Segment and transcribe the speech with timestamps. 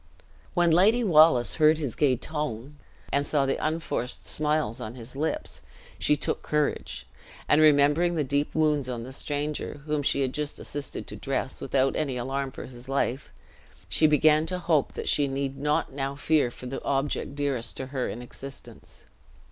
[0.55, 2.77] When Lady Wallace heard his gay tone,
[3.13, 5.61] and saw the unforced smiles on his lips,
[5.99, 7.05] she took courage;
[7.47, 11.61] and, remembering the deep wounds on the stranger, whom she had just assisted to dress,
[11.61, 13.31] without any alarm for his life,
[13.87, 17.85] she began to hope that she need not now fear for the object dearest to
[17.93, 19.05] her in existence.